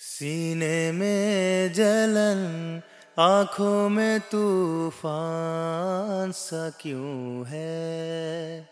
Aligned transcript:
सीने 0.00 0.92
में 0.92 1.72
जलन, 1.72 2.82
आँखों 3.18 3.88
में 3.88 4.20
तूफ़ान 4.20 6.32
सा 6.32 6.70
क्यों 6.70 7.44
है? 7.48 8.68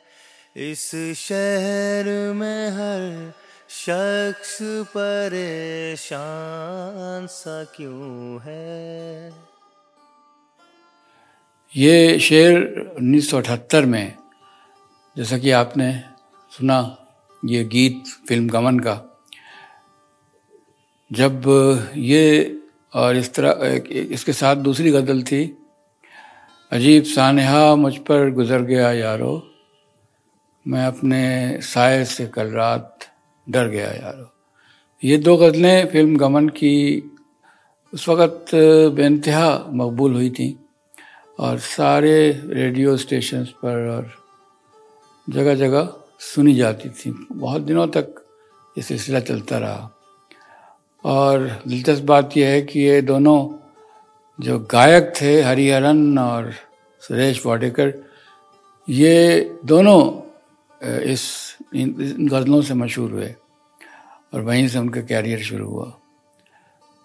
इस 0.57 1.17
शहर 1.17 2.33
में 2.33 2.71
हर 2.71 3.33
शख्स 3.69 4.59
परेशान 4.62 7.27
सा 7.27 7.64
क्यों 7.64 8.40
है? 8.45 9.32
ये 11.77 12.18
शेर 12.18 12.84
1978 13.00 13.84
में, 13.84 14.14
जैसा 15.16 15.38
कि 15.38 15.50
आपने 15.50 16.02
सुना, 16.50 16.98
ये 17.45 17.64
गीत, 17.64 18.04
फ़िल्म 18.29 18.48
गमन 18.48 18.79
का 18.79 19.16
जब 21.11 21.43
ये 21.96 22.59
और 22.94 23.17
इस 23.17 23.35
तरह 23.35 23.64
इसके 24.12 24.32
साथ 24.32 24.57
दूसरी 24.58 24.90
गज़ल 24.90 25.22
थी, 25.22 25.43
अजीब 26.72 27.04
सानहा 27.04 27.75
मुझ 27.76 27.96
पर 27.98 28.31
गुज़र 28.31 28.62
गया 28.62 28.90
यारो, 28.93 29.43
मैं 30.67 30.86
अपने 30.86 31.61
साय 31.62 32.05
से 32.05 32.27
कल 32.27 32.50
रात 32.50 33.06
डर 33.47 33.69
गया 33.69 33.91
यारो। 33.92 34.31
ये 35.03 35.17
दो 35.19 35.36
गज़लें 35.36 35.86
फ़िल्म 35.91 36.17
गमन 36.17 36.48
की 36.48 37.03
उस 37.92 38.09
वक़्त 38.09 38.55
बेानतहा 38.95 39.50
मकबूल 39.70 40.14
हुई 40.14 40.31
थी 40.31 40.56
और 41.39 41.59
सारे 41.61 42.31
रेडियो 42.45 42.97
स्टेशंस 42.97 43.48
पर 43.62 43.89
और 43.89 44.11
जगह 45.28 45.55
जगह 45.55 45.92
सुनी 46.20 46.55
जाती 46.55 46.89
थी। 46.91 47.11
बहुत 47.33 47.62
दिनों 47.62 47.86
तक 47.89 48.25
ये 48.77 48.83
सिलसिला 48.83 49.20
चलता 49.20 49.59
रहा। 49.59 49.91
और 51.06 51.48
दिलचस्प 51.69 52.05
बात 52.05 52.37
यह 52.37 52.48
है 52.48 52.61
कि 52.62 52.81
ये 52.81 53.01
दोनों 53.03 53.39
जो 54.39 54.59
गायक 54.73 55.13
थे 55.21 55.41
हरिहरन 55.43 56.19
और 56.19 56.53
सुरेश 57.03 57.45
वाडेकर, 57.47 57.93
ये 58.89 59.41
दोनों 59.65 60.01
इस, 61.03 61.23
इन 61.75 62.29
गज़लों 62.31 62.61
से 62.63 62.75
मशहूर 62.75 63.11
हुए 63.13 63.35
और 64.35 64.43
वहीं 64.43 64.67
से 64.69 64.79
उनका 64.79 65.01
कैरियर 65.03 65.43
शुरू 65.43 65.69
हुआ। 65.69 65.85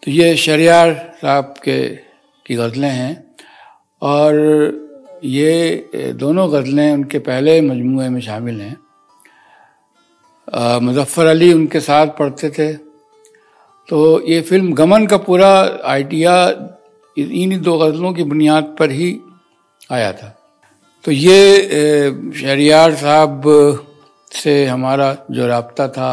तो 0.04 0.12
ये 0.12 0.36
शरियार 0.38 0.94
साहब 1.22 1.54
के, 1.64 1.88
की 2.46 2.56
गज़लें 2.56 2.90
हैं 2.90 3.14
और 4.02 5.20
ये 5.24 6.14
दोनों 6.20 6.52
गज़लें 6.54 6.92
उनके 6.94 7.20
पहले 7.22 7.60
मजमू 7.62 8.10
में 8.10 8.22
शामिल 8.22 8.62
हैं। 8.62 8.78
मुजफ्फ़र 10.82 11.26
अली 11.26 11.54
उनके 11.54 11.80
साथ 11.80 12.08
पढ़ते 12.20 12.50
थे 12.50 12.74
तो 13.88 13.98
ये 14.28 14.42
फ़िल्म 14.42 14.74
गमन 14.74 15.06
का 15.08 15.18
पूरा 15.18 15.50
आइडिया 15.86 16.34
इन्हीं 17.18 17.60
दो 17.62 17.78
गज़लों 17.78 18.14
की 18.14 18.24
बुनियाद 18.24 18.76
पर 18.80 18.92
ही 18.92 19.10
आया 19.92 20.12
था। 20.14 20.36
तो 21.06 21.12
ये 21.12 21.40
शहरियार 22.36 22.96
साहब 22.96 23.42
से 24.32 24.54
हमारा 24.66 25.16
जो 25.32 25.48
रबता 25.48 25.88
था 25.88 26.12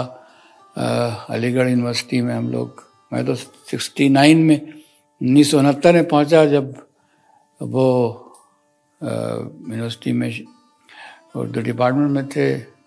अलीगढ़ 1.30 1.69
यूनिवर्सिटी 1.69 2.20
में 2.20 2.34
हम 2.34 2.48
लोग, 2.50 2.83
मैं 3.12 3.24
तो 3.27 3.34
सिक्सटी 3.34 4.08
नाइन 4.08 4.39
में 4.42 4.61
उन्नीस 5.20 5.50
सौ 5.50 5.58
उनहत्तर 5.58 5.94
में 5.94 6.08
पहुँचा 6.08 6.44
जब 6.46 6.74
वो 7.61 7.86
यूनिवर्सिटी 9.00 10.12
में 10.12 10.28
उर्दू 11.36 11.61
डिपार्टमेंट 11.61 12.11
में 12.11 12.28
थे। 12.28 12.77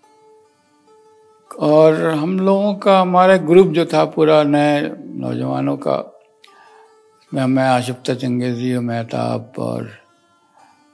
और 1.52 1.94
हम 2.10 2.40
लोगों 2.40 2.74
का, 2.76 3.00
हमारा 3.00 3.38
ग्रुप 3.38 3.68
जो 3.68 3.86
था 3.86 4.04
पूरा 4.06 4.44
नए 4.44 4.82
नौजवानों 5.20 5.78
का, 5.78 5.98
मैं 7.32 7.46
मैं 7.46 7.64
आशुफ्ता 7.64 8.14
चंगेज़ी 8.14 8.74
और 8.76 8.82
मेहताब 8.84 9.54
और 9.60 9.90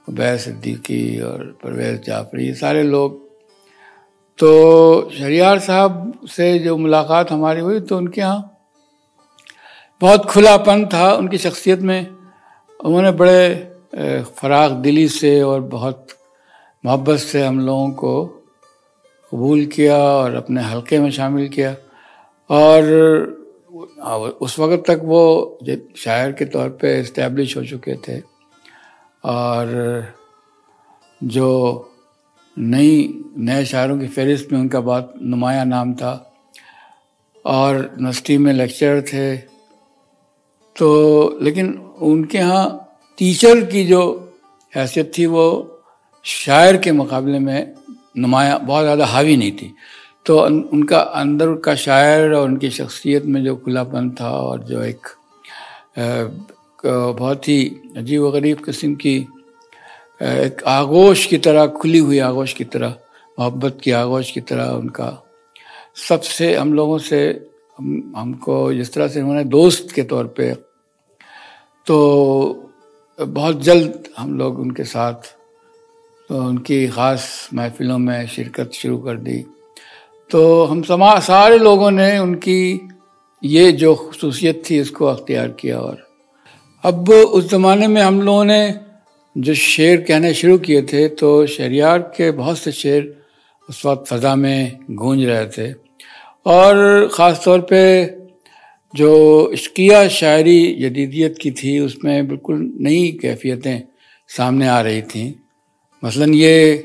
उबैर 0.08 0.36
सिद्दीकी 0.38 1.20
और 1.20 1.44
परवेज़ 1.64 2.00
जाफरी 2.02 2.52
सारे 2.54 2.82
लोग। 2.82 3.26
तो 4.38 5.10
शरियार 5.10 5.58
साहब 5.58 6.12
से 6.28 6.58
जो 6.58 6.76
मुलाकात 6.76 7.30
हमारी 7.32 7.60
हुई 7.60 7.80
तो 7.80 7.96
उनके 7.96 8.20
यहाँ 8.20 8.58
बहुत 10.00 10.26
खुलापन 10.26 10.84
था 10.86 11.12
उनकी 11.12 11.38
शख्सियत 11.38 11.80
में। 11.80 12.06
उन्होंने 12.80 13.10
बड़े 13.10 14.22
फराग 14.38 14.72
दिली 14.72 15.08
से 15.08 15.40
और 15.42 15.60
बहुत 15.60 16.06
मोहब्बत 16.84 17.18
से 17.18 17.44
हम 17.46 17.60
लोगों 17.60 17.90
को 17.90 18.37
कबूल 19.32 19.64
किया 19.66 19.96
और 19.96 20.34
अपने 20.34 20.62
हलके 20.62 20.98
में 21.00 21.10
शामिल 21.10 21.48
किया। 21.48 21.74
और 22.50 22.82
उस 24.40 24.58
वक़्त 24.58 24.84
तक 24.86 25.00
वो 25.04 25.58
शायर 25.96 26.32
के 26.32 26.44
तौर 26.44 26.68
पे 26.80 26.98
इस्टेब्लिश 27.00 27.56
हो 27.56 27.64
चुके 27.64 27.94
थे 28.08 28.18
और 29.24 29.66
जो 31.20 31.48
नई, 32.56 33.22
नए 33.38 33.64
शायरों 33.64 33.98
की 33.98 34.06
फहरिस्त 34.06 34.52
में 34.52 34.58
उनका 34.60 34.80
बहुत 34.80 35.14
नुमाया 35.22 35.64
नाम 35.64 35.94
था 35.94 36.12
और 37.44 37.76
यूनिवर्सिटी 37.76 38.38
में 38.38 38.52
लेक्चर 38.52 39.02
थे। 39.02 39.36
तो 40.76 41.38
लेकिन 41.42 41.72
उनके 42.02 42.38
यहाँ 42.38 42.66
टीचर 43.18 43.64
की 43.64 43.84
जो 43.84 44.02
हैसियत 44.72 45.12
थी 45.18 45.26
वो 45.26 45.46
शायर 46.24 46.76
के 46.76 46.92
मुकाबले 46.92 47.38
में 47.38 47.74
नुमाया, 48.18 48.58
बहुत 48.58 48.82
ज़्यादा 48.82 49.06
हावी 49.06 49.36
नहीं 49.36 49.52
थी। 49.52 49.72
तो 50.26 50.38
उनका 50.72 50.98
अंदर 50.98 51.54
का 51.64 51.74
शायर 51.76 52.32
और 52.34 52.48
उनकी 52.48 52.70
शख्सियत 52.70 53.24
में 53.24 53.42
जो 53.44 53.56
खुलापन 53.56 54.10
था 54.20 54.30
और 54.30 54.62
जो 54.64 54.82
एक 54.82 55.06
बहुत 55.98 57.48
ही 57.48 57.60
अजीब 57.96 58.22
व 58.22 58.30
गरीब 58.32 58.58
किस्म 58.64 58.94
की 58.94 59.16
एक 60.20 60.62
आगोश 60.66 61.24
की 61.26 61.38
तरह, 61.38 61.66
खुली 61.78 61.98
हुई 61.98 62.18
आगोश 62.18 62.52
की 62.52 62.64
तरह, 62.64 62.94
मोहब्बत 63.38 63.78
की 63.82 63.90
आगोश 63.92 64.30
की 64.30 64.40
तरह 64.40 64.70
उनका 64.72 65.10
सबसे 66.08 66.54
हम 66.56 66.72
लोगों 66.74 66.98
से, 66.98 67.20
हम, 67.78 68.12
हमको 68.16 68.72
जिस 68.74 68.92
तरह 68.92 69.08
से 69.08 69.20
उन्होंने 69.20 69.44
दोस्त 69.46 69.92
के 69.94 70.02
तौर 70.02 70.26
पे 70.36 70.52
तो 71.86 71.96
बहुत 73.18 73.62
जल्द 73.62 74.08
हम 74.18 74.38
लोग 74.38 74.58
उनके 74.60 74.84
साथ 74.84 75.34
तो 76.30 76.38
उनकी 76.38 76.86
ख़ास 76.88 77.48
महफ़िलों 77.54 77.98
में 77.98 78.26
शिरकत 78.28 78.70
शुरू 78.74 78.98
कर 78.98 79.16
दी। 79.18 79.38
तो 80.30 80.64
हम 80.64 80.82
समा, 80.82 81.18
सारे 81.20 81.58
लोगों 81.58 81.90
ने 81.90 82.18
उनकी 82.18 82.88
ये 83.42 83.70
जो 83.72 83.94
खसूसियत 83.94 84.62
थी 84.70 84.78
इसको 84.80 85.06
अख्तियार 85.06 85.48
किया 85.60 85.78
और 85.78 86.06
अब 86.84 87.10
उस 87.10 87.48
ज़माने 87.50 87.86
में 87.88 88.00
हम 88.02 88.20
लोगों 88.22 88.44
ने 88.44 88.60
जो 89.36 89.54
शेर 89.54 90.00
कहने 90.00 90.34
शुरू 90.34 90.58
किए 90.58 90.82
थे 90.82 91.06
तो 91.08 91.46
शरियार 91.46 91.98
के 92.16 92.30
बहुत 92.32 92.58
से 92.58 92.72
शेर 92.72 93.14
उस 93.68 93.84
वक्त 93.86 94.06
फ़ज़ा 94.08 94.34
में 94.36 94.78
गूंज 94.92 95.24
रहे 95.24 95.46
थे। 95.46 95.72
और 96.46 97.08
ख़ास 97.14 97.42
तौर 97.44 97.60
पे 97.70 97.82
जो 98.94 99.10
इश्किया 99.52 100.06
शायरी 100.08 100.60
जदीदियत 100.80 101.38
की 101.40 101.50
थी 101.52 101.78
उसमें 101.80 102.28
बिल्कुल 102.28 102.70
नई 102.80 103.10
कैफियतें 103.22 103.82
सामने 104.30 104.68
आ 104.68 104.80
रही 104.80 105.02
थीं। 105.02 105.32
मसलन 106.02 106.34
ये 106.34 106.78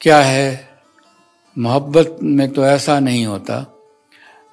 क्या 0.00 0.20
है? 0.20 0.68
मोहब्बत 1.56 2.18
में 2.22 2.48
तो 2.52 2.64
ऐसा 2.66 2.98
नहीं 3.00 3.26
होता। 3.26 3.64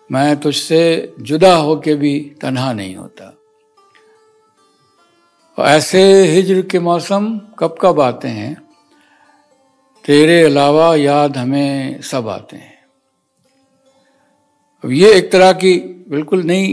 मैं 0.10 0.40
तुझसे 0.40 1.14
जुदा 1.20 1.56
हो 1.56 1.76
के 1.80 1.96
भी 1.96 2.20
तन्हा 2.42 2.74
नहीं 2.74 2.96
होता। 2.96 3.38
ऐसे 5.58 6.04
हिजर 6.26 6.62
के 6.62 6.80
मौसम 6.80 7.38
कब 7.60 7.76
कब 7.82 8.00
आते 8.00 8.28
हैं? 8.28 8.56
तेरे 10.06 10.42
अलावा 10.44 10.96
याद 10.96 11.38
हमें 11.38 12.02
सब 12.02 12.28
आते 12.28 12.58
हैं। 12.58 12.78
अब 14.84 14.92
ये 14.92 15.14
एक 15.14 15.32
तरह 15.32 15.52
की 15.54 15.78
बिल्कुल 16.10 16.44
नई 16.44 16.66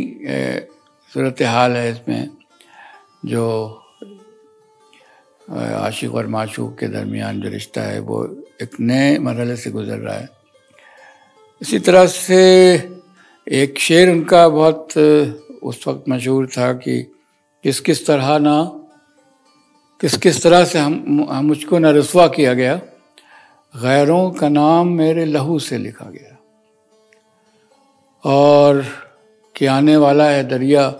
सूरत 1.12 1.42
हाल 1.42 1.76
है 1.76 1.90
इसमें, 1.92 2.28
जो 3.24 3.44
आशिक 5.50 6.14
और 6.14 6.26
माशूक 6.26 6.78
के 6.78 6.86
दरमियान 6.86 7.40
जो 7.40 7.48
रिश्ता 7.48 7.82
है 7.82 8.00
वो 8.00 8.24
एक 8.62 8.70
नए 8.80 9.18
मरहले 9.18 9.56
से 9.56 9.70
गुजर 9.70 9.98
रहा 9.98 10.14
है। 10.14 10.28
इसी 11.62 11.78
तरह 11.78 12.06
से 12.06 12.42
एक 13.46 13.78
शेर 13.78 14.10
उनका 14.10 14.48
बहुत 14.48 14.98
उस 15.62 15.84
वक्त 15.88 16.04
मशहूर 16.08 16.46
था 16.46 16.72
कि 16.72 17.02
किस 17.64 17.80
किस 17.80 18.06
तरह 18.06 18.38
ना 18.38 18.62
किस 20.00 20.16
किस 20.16 20.42
तरह 20.42 20.64
से 20.64 20.78
हम, 20.78 21.26
हम 21.30 21.44
मुझको 21.44 21.78
न 21.78 21.86
रसवा 21.86 22.26
किया 22.26 22.54
गया 22.54 22.76
गैरों 23.74 24.30
का 24.30 24.48
नाम 24.48 24.88
मेरे 24.88 25.24
लहू 25.24 25.58
से 25.58 25.78
लिखा 25.78 26.04
गया। 26.04 26.36
और 28.24 28.84
कि 29.56 29.66
आने 29.66 29.96
वाला 29.96 30.30
है 30.30 30.48
दरिया 30.48 30.90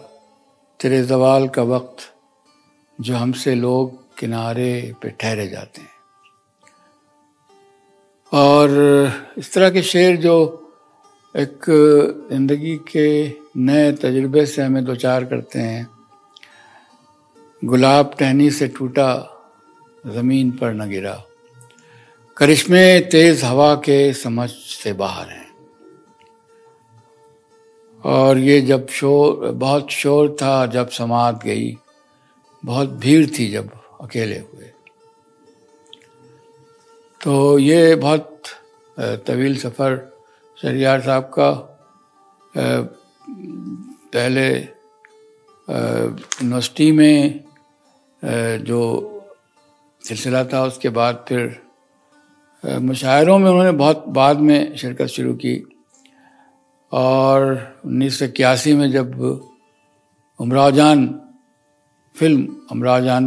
तेरे 0.80 1.02
जवाल 1.02 1.48
का 1.48 1.62
वक्त 1.62 1.96
जो 3.00 3.16
हमसे 3.16 3.54
लोग 3.54 3.98
किनारे 4.20 4.94
पे 5.02 5.10
ठहरे 5.10 5.46
जाते 5.48 5.80
हैं। 5.80 5.98
और 8.32 8.70
इस 9.38 9.52
तरह 9.54 9.70
के 9.70 9.82
शेर 9.82 10.16
जो 10.16 10.36
एक 11.34 11.64
ज़िंदगी 12.30 12.76
के 12.88 13.08
नए 13.56 13.92
तजुर्बे 13.92 14.44
से 14.46 14.62
हमें 14.62 14.84
दो 14.84 14.94
चार 14.96 15.24
करते 15.24 15.58
हैं, 15.58 15.88
गुलाब 17.62 18.14
टहनी 18.18 18.50
से 18.50 18.68
टूटा, 18.68 19.10
ज़मीन 20.04 20.50
पर 20.50 20.72
न 20.74 20.88
गिरा। 20.90 21.22
करिश्मे 22.36 23.00
तेज 23.00 23.44
हवा 23.44 23.74
के 23.74 24.12
समझ 24.12 24.48
से 24.50 24.92
बाहर 24.92 25.28
हैं। 25.28 25.48
और 28.04 28.38
ये 28.38 28.60
जब 28.60 28.88
शोर, 28.88 29.50
बहुत 29.50 29.90
शोर 29.90 30.36
था 30.42 30.66
जब 30.66 30.88
समात 30.88 31.42
गई, 31.44 31.76
बहुत 32.62 32.88
भीड़ 32.90 33.26
थी 33.26 33.50
जब। 33.50 33.79
अकेले 34.00 34.38
हुए। 34.38 34.70
तो 37.20 37.58
ये 37.58 37.94
बहुत 37.96 38.42
तवील 39.26 39.56
सफ़र 39.58 39.96
शरियार 40.58 41.00
साहब 41.00 41.30
का 41.38 41.50
पहले 44.14 44.48
यूनिवर्सिटी 45.68 46.90
में 46.92 47.44
जो 48.64 48.80
सिलसिला 50.02 50.44
था, 50.44 50.62
उसके 50.64 50.88
बाद 50.88 51.24
फिर 51.28 51.60
मुशायरों 52.64 53.38
में 53.38 53.50
उन्होंने 53.50 53.72
बहुत 53.72 54.04
बाद 54.08 54.38
में 54.38 54.76
शिरकत 54.76 55.06
शुरू 55.06 55.34
की। 55.34 55.56
और 56.92 57.42
उन्नीस 57.84 58.18
सौ 58.18 58.24
इक्यासी 58.24 58.74
में 58.74 58.90
जब 58.92 59.20
उमराव 60.40 60.70
जान 60.70 61.08
फ़िल्म 62.16 62.48
उमराव 62.72 63.04
जान 63.04 63.24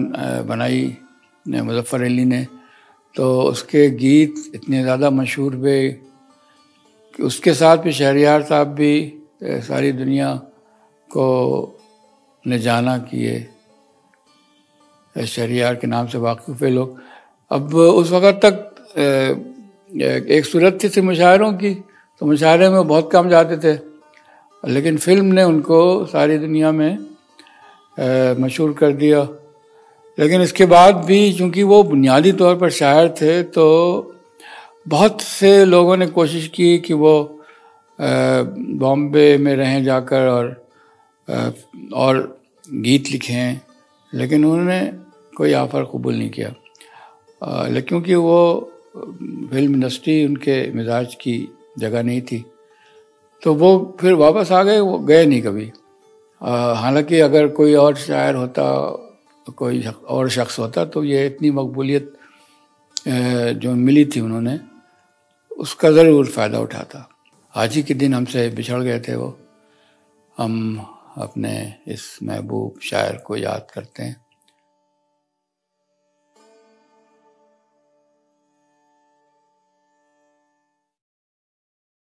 बनाई, 0.47 0.97
ने, 1.45 1.61
मुजफ्फ़र 1.61 2.01
अली 2.03 2.25
ने। 2.25 2.45
तो 3.15 3.41
उसके 3.43 3.89
गीत 3.91 4.33
इतने 4.55 4.81
ज़्यादा 4.81 5.09
मशहूर 5.11 5.55
हुए 5.55 5.89
कि 5.89 7.23
उसके 7.23 7.53
साथ 7.53 7.77
भी 7.77 7.91
शहरियार 7.91 8.41
साहब 8.43 8.67
भी 8.75 8.93
सारी 9.43 9.91
दुनिया 9.93 10.33
को 11.09 11.27
ने 12.45 12.59
जाना 12.59 12.97
किए 12.99 13.35
शहरियार 15.15 15.75
के 15.75 15.87
नाम 15.87 16.07
से 16.07 16.17
वाकिफ़ 16.17 16.63
है 16.63 16.69
लोग। 16.71 16.99
अब 17.51 17.75
उस 17.75 18.11
वक़्त 18.11 18.39
तक 18.45 18.69
एक 20.29 20.45
सूरत 20.45 20.79
थी 20.83 20.89
थी 20.89 21.01
मुशायरों 21.03 21.51
की 21.53 21.73
तो 22.21 22.25
मुशायरे 22.25 22.69
में 22.69 22.87
बहुत 22.87 23.11
कम 23.11 23.29
जाते 23.29 23.57
थे। 23.57 23.77
लेकिन 24.63 24.97
फ़िल्म 24.97 25.25
ने 25.33 25.43
उनको 25.43 26.05
सारी 26.07 26.37
दुनिया 26.37 26.71
में 26.71 26.97
मशहूर 27.97 28.73
कर 28.73 28.91
दिया। 28.93 29.21
लेकिन 30.17 30.41
इसके 30.41 30.65
बाद 30.65 30.95
भी 31.05 31.33
चूँकि 31.33 31.63
वो 31.63 31.81
बुनियादी 31.83 32.31
तौर 32.31 32.55
पर 32.57 32.69
शायर 32.71 33.09
थे 33.21 33.41
तो 33.43 33.65
बहुत 34.87 35.21
से 35.21 35.63
लोगों 35.65 35.97
ने 35.97 36.07
कोशिश 36.07 36.47
की 36.47 36.77
कि 36.79 36.93
वो 36.93 37.13
बॉम्बे 37.99 39.37
में 39.37 39.55
रहें 39.55 39.83
जाकर 39.83 40.27
और 40.27 40.49
और 41.93 42.17
गीत 42.65 43.09
लिखें, 43.11 43.59
लेकिन 44.13 44.45
उन्होंने 44.45 44.81
कोई 45.37 45.53
ऑफ़र 45.53 45.83
कबूल 45.83 46.15
नहीं 46.15 46.29
किया। 46.29 46.53
लेकिन 47.41 47.81
क्योंकि 47.81 48.15
वो, 48.15 48.69
फ़िल्म 49.51 49.73
इंडस्ट्री 49.73 50.25
उनके 50.25 50.55
मिजाज 50.71 51.15
की 51.15 51.37
जगह 51.79 52.03
नहीं 52.03 52.21
थी 52.21 52.43
तो 53.43 53.53
वो 53.53 53.97
फिर 53.99 54.13
वापस 54.15 54.51
आ 54.51 54.61
गए, 54.63 54.79
वो 54.79 54.99
गए 54.99 55.25
नहीं 55.25 55.41
कभी। 55.41 55.71
हालाँकि 56.43 57.19
अगर 57.19 57.47
कोई 57.57 57.73
और 57.75 57.95
शायर 57.97 58.35
होता, 58.35 58.63
कोई 59.47 59.83
और 59.85 60.29
शख्स 60.29 60.59
होता 60.59 60.85
तो 60.85 61.03
ये 61.03 61.25
इतनी 61.25 61.51
मकबूलियत 61.51 62.13
जो 63.57 63.73
मिली 63.75 64.05
थी 64.05 64.19
उन्होंने, 64.19 64.59
उसका 65.51 65.91
ज़रूर 65.91 66.27
फ़ायदा 66.27 66.59
उठाता। 66.59 67.07
आज 67.53 67.75
ही 67.75 67.83
के 67.83 67.93
दिन 67.93 68.13
हमसे 68.13 68.47
बिछड़ 68.49 68.81
गए 68.83 68.99
थे 68.99 69.15
वो। 69.15 69.37
हम 70.35 70.85
अपने 71.17 71.53
इस 71.87 72.17
महबूब 72.23 72.79
शायर 72.83 73.15
को 73.25 73.35
याद 73.37 73.67
करते 73.73 74.03
हैं। 74.03 74.22